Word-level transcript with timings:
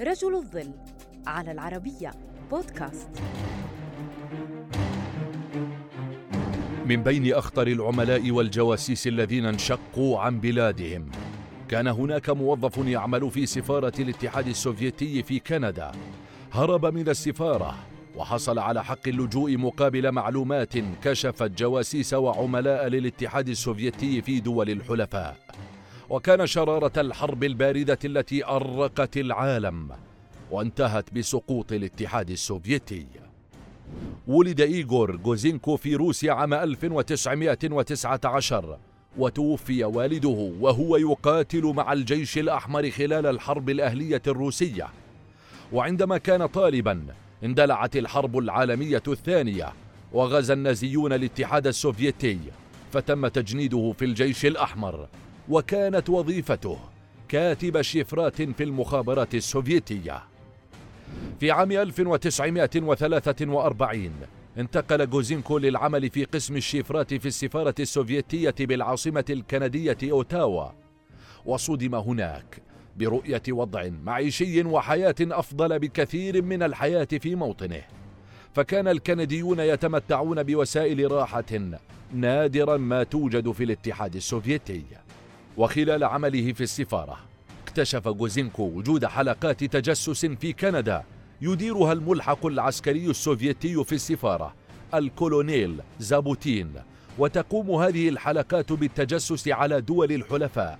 رجل 0.00 0.34
الظل 0.34 0.70
على 1.26 1.52
العربية 1.52 2.10
بودكاست. 2.50 3.08
من 6.86 7.02
بين 7.02 7.34
أخطر 7.34 7.66
العملاء 7.66 8.30
والجواسيس 8.30 9.06
الذين 9.06 9.46
انشقوا 9.46 10.20
عن 10.20 10.40
بلادهم 10.40 11.10
كان 11.68 11.86
هناك 11.86 12.30
موظف 12.30 12.76
يعمل 12.86 13.30
في 13.30 13.46
سفارة 13.46 13.92
الاتحاد 13.98 14.46
السوفيتي 14.46 15.22
في 15.22 15.38
كندا. 15.38 15.92
هرب 16.52 16.86
من 16.86 17.08
السفارة 17.08 17.74
وحصل 18.16 18.58
على 18.58 18.84
حق 18.84 19.08
اللجوء 19.08 19.56
مقابل 19.56 20.12
معلومات 20.12 20.78
كشفت 21.04 21.50
جواسيس 21.58 22.14
وعملاء 22.14 22.86
للاتحاد 22.86 23.48
السوفيتي 23.48 24.22
في 24.22 24.40
دول 24.40 24.70
الحلفاء. 24.70 25.36
وكان 26.10 26.46
شرارة 26.46 27.00
الحرب 27.00 27.44
الباردة 27.44 27.98
التي 28.04 28.44
أرقت 28.44 29.16
العالم 29.16 29.90
وانتهت 30.50 31.14
بسقوط 31.14 31.72
الاتحاد 31.72 32.30
السوفيتي. 32.30 33.06
ولد 34.26 34.60
إيغور 34.60 35.16
جوزينكو 35.16 35.76
في 35.76 35.94
روسيا 35.94 36.32
عام 36.32 36.54
1919 36.54 38.78
وتوفي 39.18 39.84
والده 39.84 40.52
وهو 40.60 40.96
يقاتل 40.96 41.62
مع 41.62 41.92
الجيش 41.92 42.38
الأحمر 42.38 42.90
خلال 42.90 43.26
الحرب 43.26 43.70
الأهلية 43.70 44.22
الروسية. 44.26 44.88
وعندما 45.72 46.18
كان 46.18 46.46
طالبا 46.46 47.06
اندلعت 47.44 47.96
الحرب 47.96 48.38
العالمية 48.38 49.02
الثانية 49.08 49.72
وغزا 50.12 50.54
النازيون 50.54 51.12
الاتحاد 51.12 51.66
السوفيتي 51.66 52.38
فتم 52.92 53.28
تجنيده 53.28 53.94
في 53.98 54.04
الجيش 54.04 54.46
الأحمر. 54.46 55.08
وكانت 55.48 56.10
وظيفته 56.10 56.78
كاتب 57.28 57.82
شفرات 57.82 58.42
في 58.42 58.64
المخابرات 58.64 59.34
السوفيتية. 59.34 60.22
في 61.40 61.50
عام 61.50 61.72
1943 61.72 64.10
انتقل 64.58 65.10
جوزينكو 65.10 65.58
للعمل 65.58 66.10
في 66.10 66.24
قسم 66.24 66.56
الشفرات 66.56 67.14
في 67.14 67.28
السفارة 67.28 67.74
السوفيتية 67.80 68.54
بالعاصمة 68.60 69.24
الكندية 69.30 69.98
أوتاوا 70.04 70.68
وصدم 71.44 71.94
هناك 71.94 72.62
برؤية 72.96 73.42
وضع 73.48 73.88
معيشي 74.04 74.64
وحياة 74.64 75.14
أفضل 75.20 75.78
بكثير 75.78 76.42
من 76.42 76.62
الحياة 76.62 77.08
في 77.20 77.34
موطنه. 77.34 77.82
فكان 78.54 78.88
الكنديون 78.88 79.60
يتمتعون 79.60 80.42
بوسائل 80.42 81.12
راحة 81.12 81.44
نادرا 82.14 82.76
ما 82.76 83.02
توجد 83.02 83.52
في 83.52 83.64
الاتحاد 83.64 84.16
السوفيتي. 84.16 84.84
وخلال 85.56 86.04
عمله 86.04 86.52
في 86.52 86.60
السفارة 86.60 87.18
اكتشف 87.62 88.08
جوزينكو 88.08 88.62
وجود 88.62 89.04
حلقات 89.04 89.64
تجسس 89.64 90.26
في 90.26 90.52
كندا 90.52 91.04
يديرها 91.42 91.92
الملحق 91.92 92.46
العسكري 92.46 93.10
السوفيتي 93.10 93.84
في 93.84 93.94
السفارة 93.94 94.54
الكولونيل 94.94 95.80
زابوتين 95.98 96.72
وتقوم 97.18 97.70
هذه 97.70 98.08
الحلقات 98.08 98.72
بالتجسس 98.72 99.48
على 99.48 99.80
دول 99.80 100.12
الحلفاء. 100.12 100.78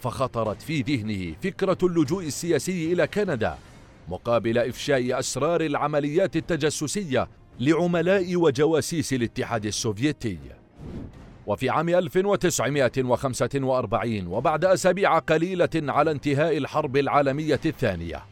فخطرت 0.00 0.62
في 0.62 0.82
ذهنه 0.82 1.34
فكرة 1.42 1.78
اللجوء 1.82 2.26
السياسي 2.26 2.92
إلى 2.92 3.06
كندا 3.06 3.58
مقابل 4.08 4.58
إفشاء 4.58 5.18
أسرار 5.18 5.60
العمليات 5.60 6.36
التجسسية 6.36 7.28
لعملاء 7.60 8.36
وجواسيس 8.36 9.12
الاتحاد 9.12 9.66
السوفيتي. 9.66 10.38
وفي 11.46 11.70
عام 11.70 11.88
1945 11.88 14.26
وبعد 14.26 14.64
أسابيع 14.64 15.18
قليلة 15.18 15.70
على 15.74 16.10
انتهاء 16.10 16.56
الحرب 16.56 16.96
العالمية 16.96 17.60
الثانية 17.66 18.22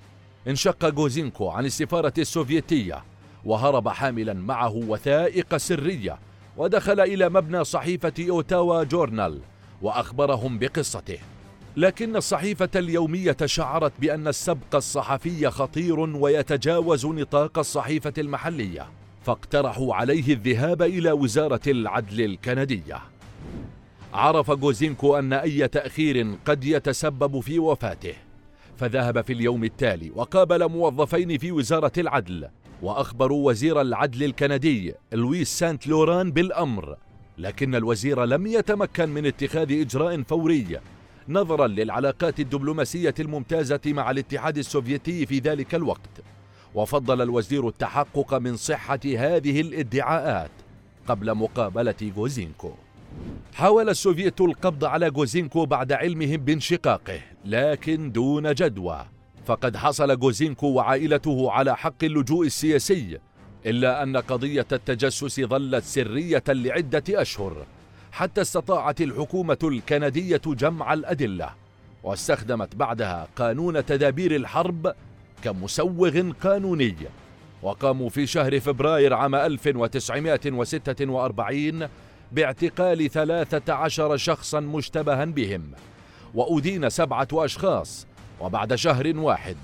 انشق 0.48 0.88
جوزينكو 0.88 1.48
عن 1.48 1.64
السفارة 1.64 2.12
السوفيتية 2.18 3.04
وهرب 3.44 3.88
حاملا 3.88 4.34
معه 4.34 4.74
وثائق 4.74 5.56
سرية 5.56 6.18
ودخل 6.56 7.00
إلى 7.00 7.28
مبنى 7.28 7.64
صحيفة 7.64 8.12
أوتاوا 8.30 8.84
جورنال 8.84 9.40
وأخبرهم 9.82 10.58
بقصته. 10.58 11.18
لكن 11.76 12.16
الصحيفة 12.16 12.68
اليومية 12.76 13.36
شعرت 13.44 13.92
بأن 13.98 14.28
السبق 14.28 14.74
الصحفي 14.74 15.50
خطير 15.50 16.00
ويتجاوز 16.00 17.06
نطاق 17.06 17.58
الصحيفة 17.58 18.12
المحلية. 18.18 18.86
فاقترحوا 19.22 19.94
عليه 19.94 20.32
الذهاب 20.32 20.82
إلى 20.82 21.12
وزارة 21.12 21.60
العدل 21.66 22.20
الكندية. 22.20 22.98
عرف 24.14 24.50
جوزينكو 24.50 25.18
أن 25.18 25.32
أي 25.32 25.68
تأخير 25.68 26.34
قد 26.46 26.64
يتسبب 26.64 27.40
في 27.40 27.58
وفاته 27.58 28.14
فذهب 28.76 29.20
في 29.20 29.32
اليوم 29.32 29.64
التالي 29.64 30.10
وقابل 30.14 30.68
موظفين 30.68 31.38
في 31.38 31.52
وزارة 31.52 31.92
العدل 31.98 32.48
وأخبروا 32.82 33.48
وزير 33.48 33.80
العدل 33.80 34.24
الكندي 34.24 34.94
لويس 35.12 35.58
سانت 35.58 35.86
لوران 35.86 36.32
بالأمر 36.32 36.96
لكن 37.38 37.74
الوزير 37.74 38.24
لم 38.24 38.46
يتمكن 38.46 39.08
من 39.08 39.26
اتخاذ 39.26 39.80
إجراء 39.80 40.22
فوري 40.22 40.80
نظرا 41.28 41.66
للعلاقات 41.66 42.40
الدبلوماسية 42.40 43.14
الممتازة 43.20 43.80
مع 43.86 44.10
الاتحاد 44.10 44.58
السوفيتي 44.58 45.26
في 45.26 45.38
ذلك 45.38 45.74
الوقت. 45.74 46.29
وفضل 46.74 47.22
الوزير 47.22 47.68
التحقق 47.68 48.34
من 48.34 48.56
صحة 48.56 49.00
هذه 49.04 49.60
الادعاءات 49.60 50.50
قبل 51.06 51.34
مقابلة 51.34 51.94
جوزينكو 52.16 52.72
حاول 53.54 53.88
السوفيت 53.88 54.40
القبض 54.40 54.84
على 54.84 55.10
جوزينكو 55.10 55.66
بعد 55.66 55.92
علمهم 55.92 56.36
بانشقاقه 56.36 57.20
لكن 57.44 58.12
دون 58.12 58.54
جدوى. 58.54 59.06
فقد 59.46 59.76
حصل 59.76 60.18
جوزينكو 60.18 60.66
وعائلته 60.66 61.50
على 61.50 61.76
حق 61.76 62.04
اللجوء 62.04 62.46
السياسي 62.46 63.18
إلا 63.66 64.02
أن 64.02 64.16
قضية 64.16 64.66
التجسس 64.72 65.40
ظلت 65.40 65.84
سرية 65.84 66.42
لعدة 66.48 67.02
أشهر 67.08 67.66
حتى 68.12 68.40
استطاعت 68.40 69.00
الحكومة 69.00 69.58
الكندية 69.62 70.40
جمع 70.46 70.92
الأدلة 70.92 71.50
واستخدمت 72.02 72.76
بعدها 72.76 73.28
قانون 73.36 73.86
تدابير 73.86 74.36
الحرب 74.36 74.94
كمسوغ 75.44 76.30
قانوني. 76.30 76.96
وقاموا 77.62 78.08
في 78.08 78.26
شهر 78.26 78.60
فبراير 78.60 79.14
عام 79.14 79.34
1946 79.34 81.88
باعتقال 82.32 83.10
ثلاثة 83.10 83.72
عشر 83.72 84.16
شخصا 84.16 84.60
مشتبها 84.60 85.24
بهم. 85.24 85.62
وأدين 86.34 86.90
سبعة 86.90 87.28
أشخاص. 87.32 88.06
وبعد 88.40 88.74
شهر 88.74 89.16
واحد 89.16 89.56